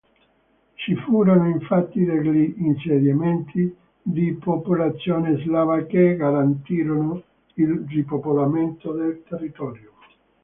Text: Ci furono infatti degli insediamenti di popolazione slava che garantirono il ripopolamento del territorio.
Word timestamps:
Ci 0.73 0.95
furono 0.95 1.47
infatti 1.47 2.03
degli 2.03 2.55
insediamenti 2.57 3.71
di 4.01 4.33
popolazione 4.33 5.37
slava 5.43 5.83
che 5.83 6.15
garantirono 6.15 7.21
il 7.53 7.85
ripopolamento 7.87 8.93
del 8.93 9.21
territorio. 9.29 9.91